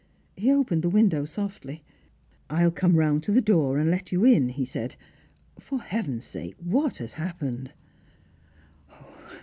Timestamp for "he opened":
0.35-0.81